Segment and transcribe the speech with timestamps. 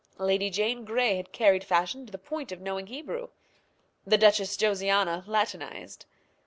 [0.17, 3.27] Lady Jane Grey had carried fashion to the point of knowing Hebrew.
[4.03, 6.07] The Duchess Josiana Latinized.